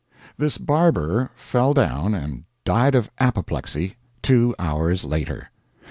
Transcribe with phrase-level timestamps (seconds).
[0.35, 5.51] This barber fell down and died of apoplexy two hours later.